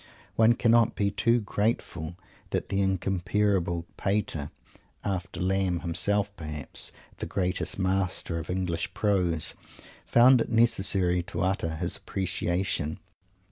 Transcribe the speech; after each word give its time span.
One 0.35 0.53
cannot 0.53 0.95
be 0.95 1.11
too 1.11 1.41
grateful 1.41 2.15
that 2.49 2.69
the 2.69 2.81
incomparable 2.81 3.85
Pater, 3.97 4.49
after 5.03 5.39
Lamb 5.39 5.81
himself, 5.81 6.35
perhaps, 6.35 6.91
the 7.17 7.27
greatest 7.27 7.77
master 7.77 8.39
of 8.39 8.49
English 8.49 8.95
prose, 8.95 9.53
found 10.07 10.41
it 10.41 10.49
necessary 10.49 11.21
to 11.21 11.43
utter 11.43 11.75
his 11.75 11.97
appreciation. 11.97 12.97